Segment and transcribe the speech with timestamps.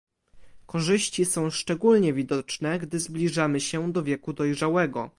[0.65, 5.09] Korzyści są szczególnie widoczne, gdy zbliżamy się do wieku dojrzałego